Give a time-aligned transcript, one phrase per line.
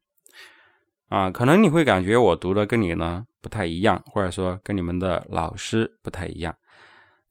[1.09, 6.57] 啊，可能你会感觉我读的跟你呢不太一样，或者说跟你们的老师不太一样。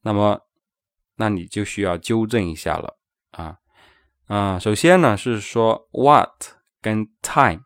[0.02, 0.42] 那么，
[1.16, 2.98] 那你就需要纠正一下了
[3.32, 3.58] 啊
[4.28, 4.60] 啊！
[4.60, 6.30] 首先呢是说 what
[6.82, 7.64] 跟 time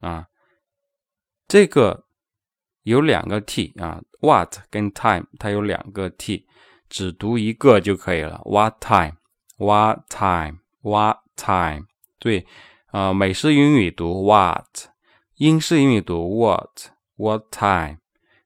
[0.00, 0.26] 啊，
[1.48, 2.04] 这个
[2.82, 6.46] 有两个 t 啊，what 跟 time 它有两个 t，
[6.88, 8.40] 只读一个就可以了。
[8.44, 11.86] What time？What time？What time？
[12.18, 12.46] 对，
[12.86, 14.88] 啊，美式英语读 what，
[15.34, 17.98] 英式英语读 what，what time，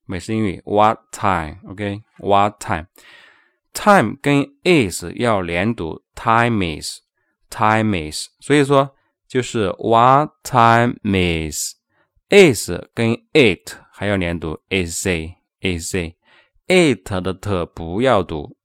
[0.06, 8.96] 美式英语 what time，OK，what time，time 跟 is 要连读，time is，time is，所以说
[9.28, 18.56] 就是 what time is，is 跟 it 还要连读，is it，is it，it 的 t 不要读，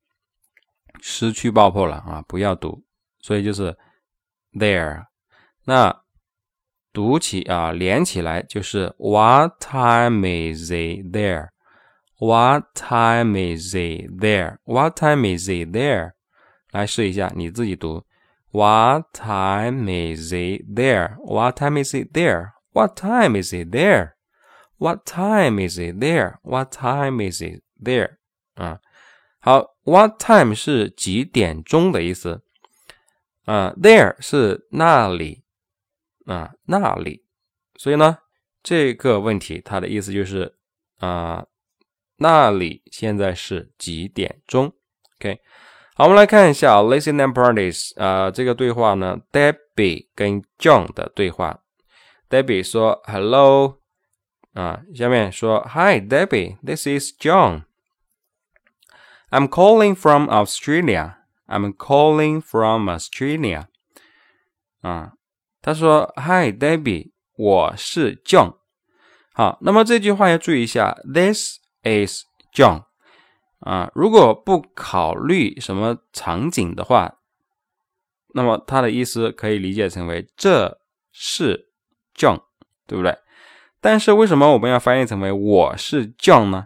[0.99, 2.83] 失去爆破了啊，不要读，
[3.19, 3.77] 所以就是。
[4.54, 5.06] There，
[5.64, 6.02] 那
[6.92, 16.12] 读起啊，连起来就是 What time is it there？What time is it there？What time is it there？
[16.72, 18.04] 来试一下，你自己读
[18.50, 25.78] What time is it there？What time is it there？What time is it there？What time is
[25.78, 28.16] it there？What time is it there？
[28.54, 28.80] 啊，
[29.40, 32.42] 好，What time 是几点钟的意思。
[33.45, 35.43] 啊，there 是那里
[36.25, 37.23] 啊，那里，
[37.75, 38.17] 所以呢，
[38.63, 40.55] 这个问题它的意思就是
[40.97, 41.45] 啊，
[42.17, 44.73] 那里现在是几点钟
[45.19, 45.39] ？OK，
[45.95, 51.61] 好，我们来看一下 Listen and practice 啊，这个对话呢，Debbie 跟 John 的对话
[52.29, 53.79] ，Debbie 说 Hello
[54.53, 61.17] 啊，下面说 Hi Debbie，this is John，I'm calling from Australia。
[61.47, 63.65] I'm calling from Australia。
[64.81, 65.13] 啊，
[65.61, 68.55] 他说：“Hi, Debbie，我是 John。”
[69.33, 72.23] 好，那么这句话要注意一下，This is
[72.53, 72.85] John。
[73.59, 77.19] 啊，如果不考虑什么场景的话，
[78.33, 80.79] 那么它的意思可以理解成为这
[81.11, 81.69] 是
[82.15, 82.41] John，
[82.85, 83.17] 对不对？
[83.81, 86.65] 但是为什么我们要翻译成为我是 John 呢？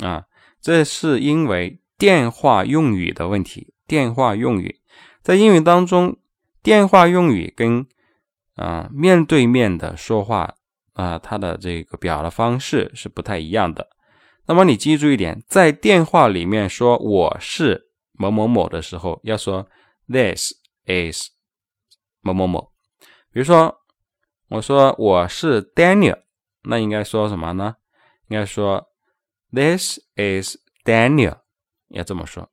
[0.00, 0.24] 啊，
[0.60, 3.74] 这是因为电话用语的问题。
[3.90, 4.80] 电话用语
[5.20, 6.16] 在英语当中，
[6.62, 7.84] 电话用语跟
[8.54, 10.54] 啊面对面的说话
[10.92, 13.88] 啊，它的这个表达方式是不太一样的。
[14.46, 19.68] 那么你记住一点，在电话里面说我是某某某的时候，要说
[20.06, 20.52] This
[20.86, 21.30] is
[22.20, 22.70] 某某某。
[23.32, 23.76] 比如说，
[24.50, 26.20] 我说我是 Daniel，
[26.62, 27.74] 那应该说什么呢？
[28.28, 28.86] 应该说
[29.52, 31.38] This is Daniel，
[31.88, 32.48] 要这么说。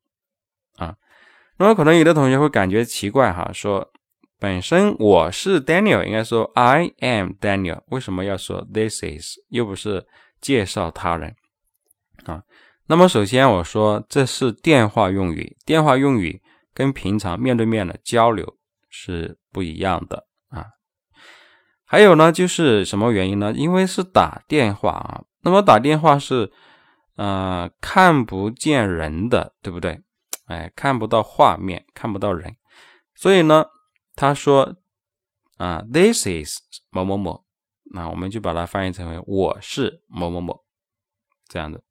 [1.59, 3.91] 那么可能有的同学会感觉奇怪哈，说
[4.39, 9.37] 本身我是 Daniel，应该说 I am Daniel，为什么要说 This is？
[9.49, 10.05] 又不是
[10.39, 11.35] 介绍他人
[12.25, 12.43] 啊？
[12.85, 16.41] 那么首先我说这是电话用语，电话用语
[16.73, 18.55] 跟平常面对面的交流
[18.89, 20.67] 是不一样的啊。
[21.85, 23.51] 还有呢，就是什么原因呢？
[23.55, 26.51] 因为是打电话啊，那么打电话是
[27.15, 29.99] 呃看不见人的，对不对？
[30.47, 32.55] 哎，看不到画面，看不到人，
[33.15, 33.65] 所以呢，
[34.15, 34.77] 他说
[35.57, 36.59] 啊，this is
[36.89, 37.45] 某某某，
[37.91, 40.63] 那我们就把它翻译成为我是某某某
[41.49, 41.83] 这样的。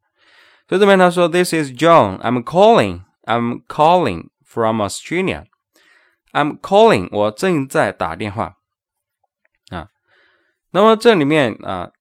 [0.69, 8.57] 所以这边他说，this is John，I'm calling，I'm calling from Australia，I'm calling，我正在打电话
[9.69, 9.91] 啊。
[10.71, 11.93] 那么这里面啊，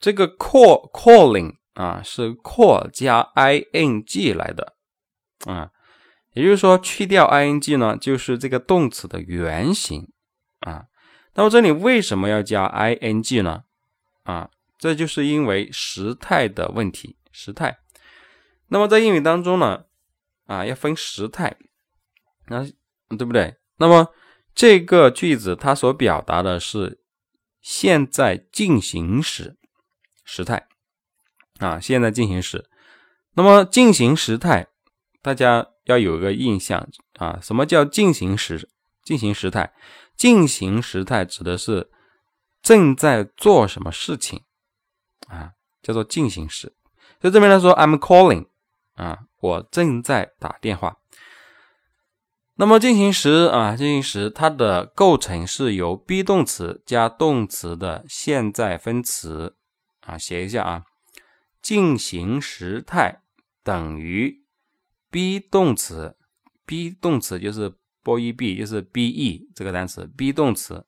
[0.00, 4.76] 这个 call calling 啊是 call 加 ing 来的。
[5.46, 5.70] 啊，
[6.34, 10.10] 也就是说，去掉 ing 呢，就是这个动词的原形
[10.60, 10.84] 啊。
[11.34, 13.62] 那么这里为什么要加 ing 呢？
[14.24, 17.78] 啊，这就是因为时态的问题，时态。
[18.68, 19.84] 那么在英语当中呢，
[20.46, 21.56] 啊，要分时态，
[22.48, 22.64] 那
[23.16, 23.56] 对不对？
[23.78, 24.12] 那么
[24.54, 27.00] 这个句子它所表达的是
[27.60, 29.56] 现在进行时
[30.24, 30.68] 时态
[31.58, 32.68] 啊，现在进行时。
[33.34, 34.66] 那么进行时态。
[35.22, 38.68] 大家要有一个印象啊，什么叫进行时
[39.02, 39.72] 进行时态？
[40.16, 41.90] 进行时态指的是
[42.62, 44.42] 正在做什么事情
[45.28, 45.52] 啊，
[45.82, 46.74] 叫做进行时。
[47.20, 48.48] 就这边来说，I'm calling
[48.94, 50.98] 啊，我正在打电话。
[52.56, 59.56] 那么进行时啊，进行时它的构成是由 be 动词加动词的现在分词
[60.00, 60.84] 啊，写一下啊，
[61.62, 63.22] 进行时态
[63.62, 64.39] 等于
[65.10, 66.16] be 动词
[66.64, 67.68] ，be 动词就是
[68.02, 70.86] b-e-b，就是 be 这个单词，be 动词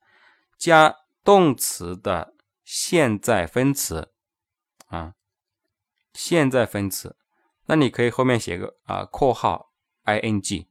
[0.57, 2.35] 加动词的
[2.65, 4.13] 现在分词
[4.87, 5.15] 啊，
[6.13, 7.17] 现在分词，
[7.67, 9.73] 那你可以后面写个啊括号
[10.05, 10.67] ing。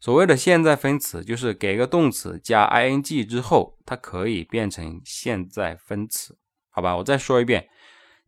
[0.00, 6.38] 所谓的现在分词，就是给个动词加 ing 之后，它可以变成现在分词，
[6.70, 6.96] 好吧？
[6.96, 7.68] 我再说一遍，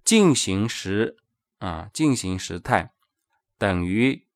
[0.02, 1.16] 进行时
[1.58, 2.92] 啊，进行时态
[3.56, 4.26] 等于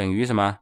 [0.00, 0.60] 等于什么？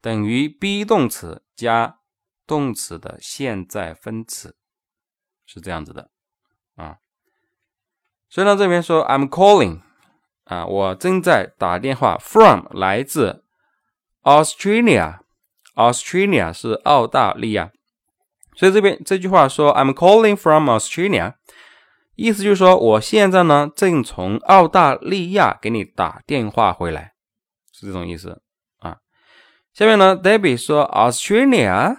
[0.00, 1.98] 等于 be 动词加
[2.46, 4.56] 动词的现在分词，
[5.44, 6.12] 是这样子的
[6.76, 6.98] 啊。
[8.28, 9.80] 所以呢，这边说 I'm calling
[10.44, 13.42] 啊，我正在打电话，from 来自。
[14.22, 17.72] Australia，Australia 是澳大利亚，
[18.54, 21.34] 所以这边这句话说 "I'm calling from Australia"，
[22.14, 27.15] 意思就是说我现在呢正从澳大利亚给你打电话回来，
[27.78, 28.42] 是这种意思
[28.78, 28.98] 啊。
[29.72, 31.96] 下面呢，Debbie 说 Australia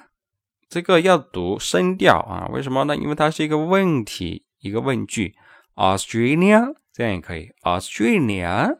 [0.69, 2.95] 这个要读声调啊，为什么呢？
[2.95, 5.35] 因为它是一个问题，一个问句
[5.75, 8.77] ，Australia 这样也可以，Australia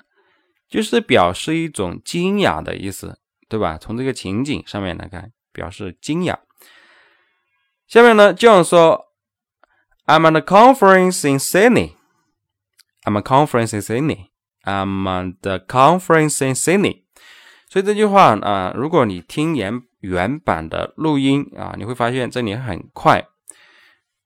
[0.68, 3.20] 就是表示一种惊讶的意思。
[3.50, 3.78] 对吧？
[3.78, 6.38] 从这个情景上面来看，表示惊讶。
[7.88, 9.14] 下面呢，这样说
[10.06, 11.94] ：I'm at a conference in Sydney.
[13.06, 14.27] I'm at a conference in Sydney.
[14.68, 17.04] I'm at the conference in Sydney.
[17.70, 23.26] 所以这句话啊，如果你听原原版的录音啊，你会发现这里很快，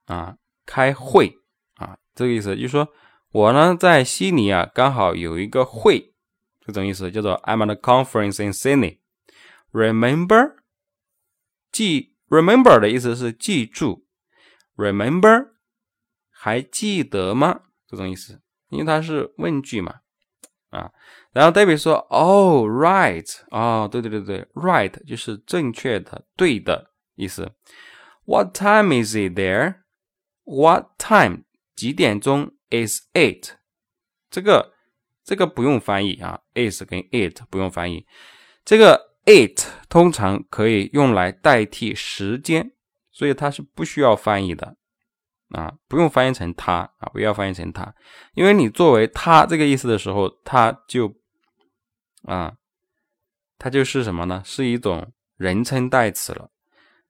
[0.07, 1.37] 啊，开会
[1.75, 2.89] 啊，这个意思就是说
[3.31, 6.13] 我呢在悉尼啊，刚好有一个会，
[6.65, 8.97] 这种意思叫做 I'm at a conference in Sydney。
[9.71, 10.55] Remember，
[11.71, 14.07] 记 remember 的意思是记住
[14.77, 15.49] ，remember
[16.29, 17.61] 还记得吗？
[17.87, 19.99] 这种意思，因为它是问句嘛，
[20.69, 20.91] 啊，
[21.33, 27.51] 然后 David 说，Oh right，哦，对对对对，right 就是正确的、对的意思。
[28.23, 31.43] What time is it there？What time？
[31.75, 33.57] 几点钟？Is it？
[34.29, 34.73] 这个
[35.25, 38.05] 这个不用翻译啊，is 跟 it 不用翻译。
[38.63, 42.71] 这个 it 通常可以用来代替时间，
[43.11, 44.77] 所以它是不需要翻译的
[45.49, 47.93] 啊，不用翻译成它啊，不要翻译成它，
[48.33, 51.13] 因为你作为它这个意思的时候，它就
[52.23, 52.53] 啊，
[53.57, 54.41] 它就是什么呢？
[54.45, 56.49] 是一种人称代词了。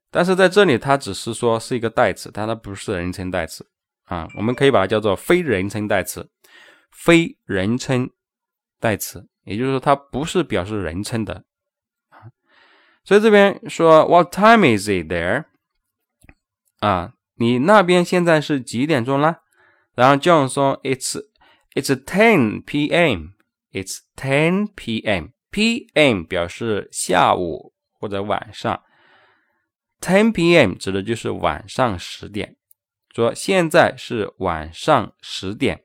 [0.09, 3.65] 但是在这里，它只是说是一个代词，但它不是人称代词
[4.03, 4.27] 啊。
[4.35, 6.29] 我们可以把它叫做非人称代词，
[6.91, 8.09] 非人称
[8.79, 11.45] 代词，也就是说它不是表示人称的。
[13.04, 15.44] 所以这边说 What time is it there？
[16.80, 19.38] 啊，你那边现在是几点钟了？
[19.94, 21.22] 然后 John 说 It's
[21.74, 23.34] It's ten p.m.
[23.70, 25.32] It's ten p.m.
[25.50, 26.24] p.m.
[26.24, 28.82] 表示下午或者晚上。
[30.00, 30.74] Ten p.m.
[30.74, 32.56] 指的就是晚上十点，
[33.14, 35.82] 说现在是晚上十点，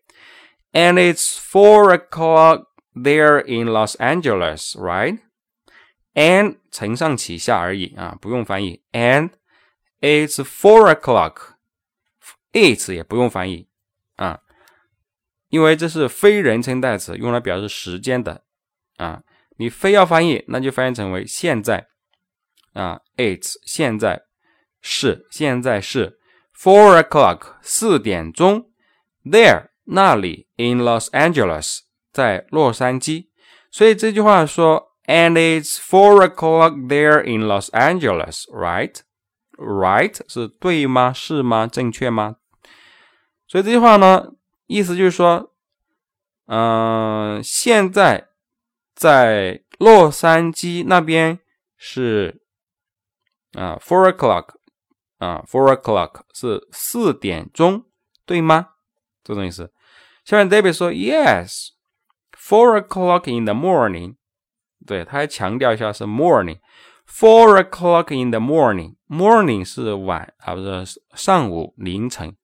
[0.71, 5.19] and it's four o'clock there in Los Angeles, right?
[6.16, 8.82] And 承上启下而已啊，不用翻译。
[8.92, 9.30] And
[10.00, 11.56] it's four o'clock,
[12.52, 13.68] it 也不用翻译
[14.16, 14.40] 啊，
[15.50, 18.44] 因为这是非人称代词，用来表示时间的
[18.96, 19.22] 啊。
[19.58, 21.86] 你非要翻译，那就翻译成为现在
[22.72, 24.22] 啊，it's 现在
[24.80, 26.18] 是现在是。
[26.58, 28.70] Four o'clock 四点钟
[29.22, 31.80] ，there 那里 in Los Angeles
[32.10, 33.28] 在洛杉矶，
[33.70, 41.12] 所以这句话说，and it's four o'clock there in Los Angeles，right？right 是对吗？
[41.12, 41.66] 是吗？
[41.66, 42.36] 正确吗？
[43.48, 44.32] 所以这句话呢，
[44.66, 45.52] 意思就是说，
[46.46, 48.28] 嗯，现在
[48.94, 51.38] 在洛杉矶那边
[51.76, 52.42] 是
[53.52, 54.54] 啊，four o'clock
[55.18, 57.84] 啊，four o'clock 是四点钟，
[58.24, 58.70] 对吗？
[59.22, 59.72] 这种意思。
[60.24, 64.16] 下面 David 说，Yes，four o'clock in the morning。
[64.86, 66.58] 对，他还强调一下是 morning。
[67.08, 72.36] Four o'clock in the morning，morning 是晚啊，不是上午凌晨。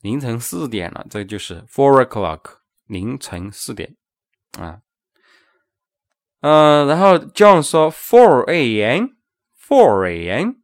[0.00, 2.40] 凌晨四点了，这就是 four o'clock，
[2.86, 3.96] 凌晨四点
[4.58, 4.80] 啊。
[6.40, 10.56] 嗯，然后 John 说 four a.m.，four a.m.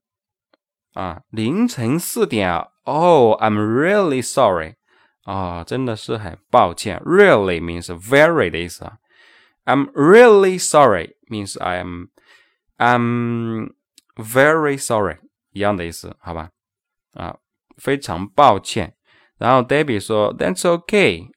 [0.92, 2.68] 啊，凌晨四点啊。
[2.84, 4.74] Oh, I'm really sorry.
[5.24, 7.00] 啊，真的是很抱歉。
[7.06, 8.98] Really means very 的意思啊。
[9.69, 12.09] I'm really sorry means I'm
[12.77, 13.73] I'm
[14.15, 15.17] very sorry
[15.51, 16.51] 一样的意思，好吧？
[17.13, 17.37] 啊，
[17.77, 18.95] 非常抱歉。
[19.37, 21.29] 然后 Debbie 说：“That's okay，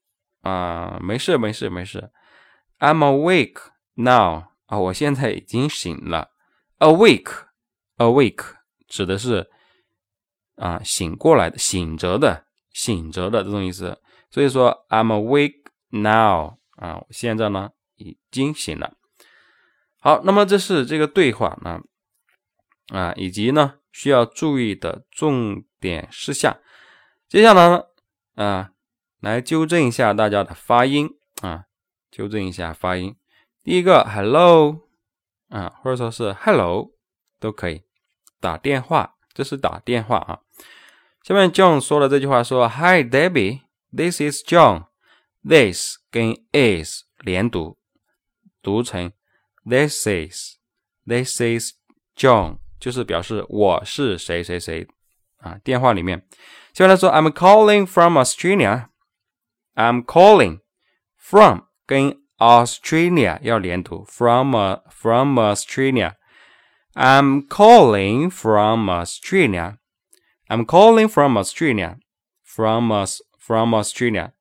[0.42, 2.10] 啊，没事没事没事。
[2.78, 3.60] I'm awake
[3.94, 6.30] now，啊，我现在已经醒了。
[6.78, 8.44] Awake，awake
[8.86, 9.50] 指的是
[10.56, 14.00] 啊醒过来的、醒着的、醒着的这种意思。
[14.30, 17.70] 所以说 I'm awake now，啊，现在呢
[18.03, 18.97] 已经醒了。
[19.99, 21.81] 好，那么这是这个对话呢，
[22.89, 26.59] 啊，以及呢需要注意的重点事项。
[27.27, 27.83] 接下来呢。”
[28.35, 28.71] 啊，
[29.19, 31.07] 来纠正一下大家的发音
[31.43, 31.65] 啊，
[32.09, 33.15] 纠正一下发音。
[33.61, 34.79] 第一个，hello，
[35.49, 36.95] 啊，或者说是 hello
[37.39, 37.83] 都可以。
[38.39, 40.39] 打电话，这是打电话啊。
[41.21, 44.87] 下面 John 说的这句话说：“Hi Debbie，this is John。
[45.47, 47.77] ”this 跟 is 连读，
[48.62, 49.12] 读成
[49.64, 51.72] this is，this is
[52.16, 54.86] John，就是表示我是谁谁谁
[55.38, 55.58] 啊。
[55.62, 56.26] 电话里面。
[56.72, 60.60] 下面来说，I'm calling from Australia。I'm calling
[61.16, 64.54] from 跟 Australia 要连读，from
[64.90, 69.78] from Australia。I'm calling from Australia.
[70.48, 71.98] I'm calling from Australia.
[72.44, 74.32] From us from Australia.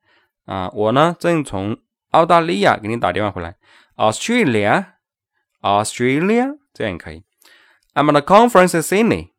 [0.44, 1.76] 啊，我呢正从
[2.10, 3.56] 澳大利亚给你打电话回来。
[3.96, 4.86] Australia,
[5.60, 7.24] Australia，这样也可以。
[7.94, 9.30] I'm at a conference in Sydney.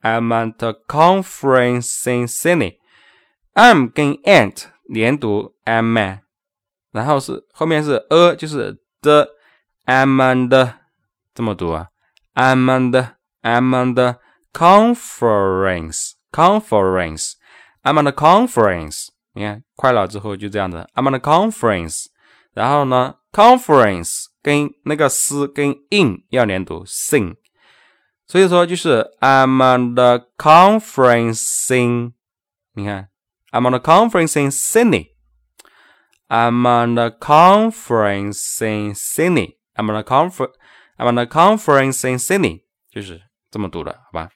[0.00, 2.78] I'm at a conference in Sydney.
[3.54, 6.20] I'm 跟 at 连读，am at，
[6.90, 9.28] 然后是后面是 a，就是 the
[9.86, 10.74] I'm and
[11.34, 11.88] 这么读啊，
[12.34, 14.16] I'm and I'm and
[14.52, 17.32] conference conference
[17.82, 19.08] I'm at a conference。
[19.34, 22.06] 你看快了之后就这样子，I'm at a conference。
[22.54, 27.36] 然后呢 ，conference 跟那个 s 跟 in 要连读，sing。
[28.26, 32.14] 所以说就是 I'm on the conference in，
[32.74, 33.08] 你看
[33.50, 40.54] I'm on the conference in Sydney。I'm on the conference in Sydney。I'm on the conference
[40.96, 43.20] I'm on the conference in Sydney，就是
[43.50, 44.30] 这么读的，好吧？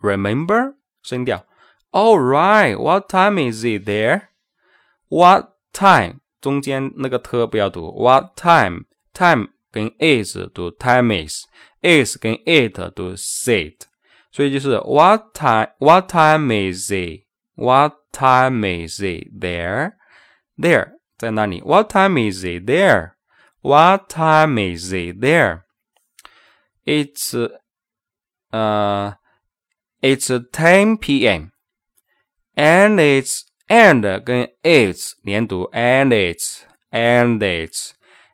[0.00, 1.44] Remember 声调。
[1.90, 4.28] All right, what time is it there?
[5.08, 7.90] What time 中间那个 t 不要读。
[7.92, 13.82] What time time 跟 is 读 time is。is 跟 it 读 sit，
[14.32, 17.24] 所以就是 what time what time is it?
[17.54, 19.92] What time is it there?
[20.56, 21.60] There 在那里。
[21.62, 23.12] What time is it there?
[23.60, 25.62] What time is it there?
[26.84, 27.34] It's
[28.50, 29.14] uh
[30.00, 31.50] it's 10 p.m.
[32.54, 37.92] and it's and 跟 it's 连读 and it's and it's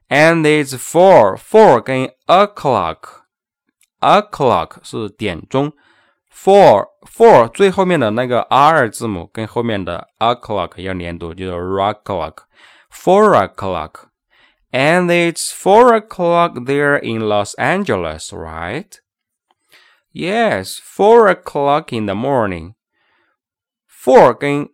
[0.09, 3.25] and it's four four 跟 o'clock
[4.01, 5.73] o'clock 是点钟，
[6.33, 17.55] four four 最后面的那个 r 字母跟后面的 o'clock 要连读，就是 rock clock，four o'clock。And it's four o'clock there in Los
[17.55, 18.91] Angeles, right?
[20.13, 22.75] Yes, four o'clock in the morning.
[23.87, 24.69] Four 跟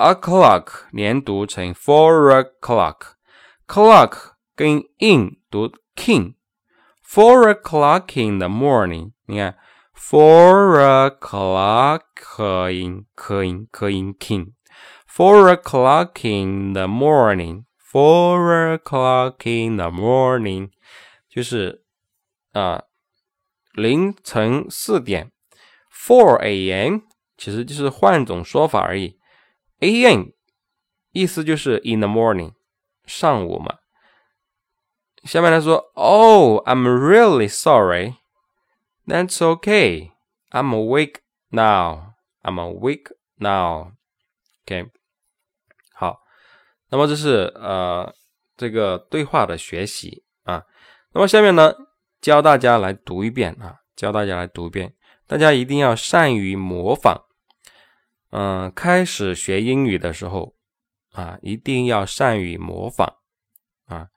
[0.00, 9.56] o'clock 连读成 four o'clock。clock 跟 in 读 king。Four o'clock in the morning，你看，
[9.94, 17.64] four o'clock 音，科音，科音，king。Four o'clock in the morning.
[17.80, 20.70] Four o'clock in the morning，
[21.30, 21.84] 就是
[22.52, 22.82] 啊
[23.72, 25.32] 凌晨四点。
[25.90, 27.00] Four a.m.
[27.38, 29.18] 其实就是换种说法而已。
[29.81, 30.27] A.M.
[31.11, 32.53] 意思就是 in the morning，
[33.05, 33.79] 上午嘛。
[35.23, 38.15] 下面来说，Oh, I'm really sorry.
[39.05, 40.11] That's okay.
[40.51, 41.17] I'm awake
[41.49, 42.13] now.
[42.41, 43.91] I'm awake now.
[44.65, 44.89] OK，
[45.93, 46.21] 好，
[46.89, 48.13] 那么这是呃
[48.57, 50.63] 这个对话的学习啊。
[51.13, 51.73] 那么下面呢，
[52.21, 54.95] 教大家来读一遍啊，教大家来读一遍。
[55.27, 57.25] 大家一定要善于模仿。
[58.31, 60.55] 嗯，开始学英语的时候
[61.11, 63.17] 啊，一定要善于模仿
[63.85, 64.07] 啊，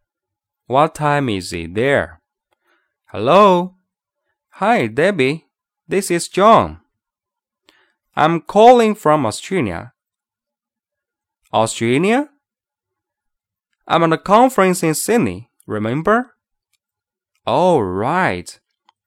[0.67, 2.19] What time is it there?
[3.07, 3.77] Hello.
[4.59, 5.45] Hi, Debbie.
[5.89, 6.81] This is John.
[8.15, 9.93] I'm calling from Australia.
[11.53, 12.29] Australia?
[13.87, 16.35] I'm at a conference in Sydney, remember?
[17.47, 18.59] Oh, right.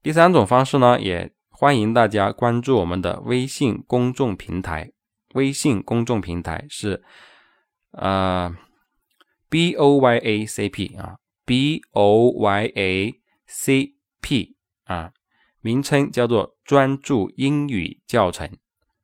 [0.02, 1.32] 第三种方式呢也。
[1.60, 4.90] 欢迎大家关注我们的微信公众平台，
[5.34, 7.04] 微信公众平台是
[7.90, 8.50] 呃
[9.50, 13.14] B O Y A C P 啊，B O Y A
[13.46, 15.12] C P 啊，
[15.60, 18.50] 名称叫做专注英语教程，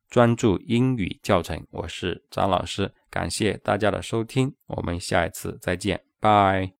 [0.09, 6.73] 专注英语教程，我是张老师，感谢大家的收听，我们下一次再见，拜。